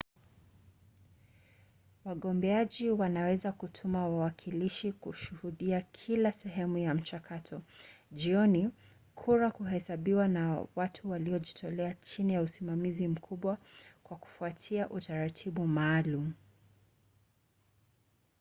[2.05, 7.61] wagombeaji wanaweza kutuma wawakilishi kushuhudia kila sehemu ya mchakato.
[8.11, 8.69] jioni
[9.15, 13.57] kura huhesabiwa na watu waliojitolea chini ya usimamizi mkubwa
[14.03, 16.33] kwa kufuata utaratibu maalum